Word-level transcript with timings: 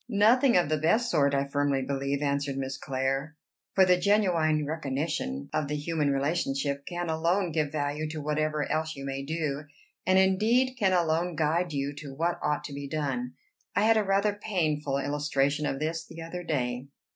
"Nothing 0.09 0.57
of 0.57 0.67
the 0.67 0.79
best 0.79 1.11
sort, 1.11 1.35
I 1.35 1.45
firmly 1.45 1.83
believe," 1.83 2.23
answered 2.23 2.57
Miss 2.57 2.75
Clare; 2.75 3.35
"for 3.75 3.85
the 3.85 3.97
genuine 3.99 4.65
recognition 4.65 5.47
of 5.53 5.67
the 5.67 5.75
human 5.75 6.09
relationship 6.09 6.87
can 6.87 7.07
alone 7.07 7.51
give 7.51 7.71
value 7.71 8.09
to 8.09 8.19
whatever 8.19 8.67
else 8.71 8.95
you 8.95 9.05
may 9.05 9.21
do, 9.21 9.65
and 10.07 10.17
indeed 10.17 10.73
can 10.79 10.93
alone 10.93 11.35
guide 11.35 11.71
you 11.71 11.93
to 11.97 12.15
what 12.15 12.39
ought 12.41 12.63
to 12.63 12.73
be 12.73 12.87
done. 12.87 13.33
I 13.75 13.83
had 13.83 13.95
a 13.95 14.03
rather 14.03 14.33
painful 14.33 14.97
illustration 14.97 15.67
of 15.67 15.77
this 15.77 16.03
the 16.03 16.23
other 16.23 16.41
day. 16.41 16.87